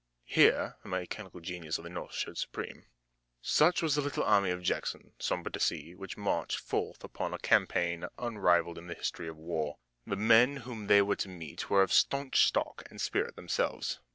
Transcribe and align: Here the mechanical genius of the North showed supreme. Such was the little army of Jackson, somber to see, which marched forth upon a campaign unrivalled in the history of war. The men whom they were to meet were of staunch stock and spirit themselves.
Here 0.25 0.77
the 0.81 0.89
mechanical 0.89 1.41
genius 1.41 1.77
of 1.77 1.83
the 1.83 1.89
North 1.91 2.15
showed 2.15 2.35
supreme. 2.39 2.87
Such 3.39 3.83
was 3.83 3.93
the 3.93 4.01
little 4.01 4.23
army 4.23 4.49
of 4.49 4.63
Jackson, 4.63 5.13
somber 5.19 5.51
to 5.51 5.59
see, 5.59 5.93
which 5.93 6.17
marched 6.17 6.57
forth 6.57 7.03
upon 7.03 7.35
a 7.35 7.37
campaign 7.37 8.05
unrivalled 8.17 8.79
in 8.79 8.87
the 8.87 8.95
history 8.95 9.27
of 9.27 9.37
war. 9.37 9.77
The 10.07 10.15
men 10.15 10.55
whom 10.65 10.87
they 10.87 11.03
were 11.03 11.17
to 11.17 11.29
meet 11.29 11.69
were 11.69 11.83
of 11.83 11.93
staunch 11.93 12.47
stock 12.47 12.81
and 12.89 12.99
spirit 12.99 13.35
themselves. 13.35 13.99